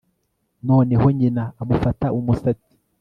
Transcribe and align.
noneho 0.67 1.05
nyina 1.19 1.43
amufata 1.61 2.05
umusatsi 2.17 2.73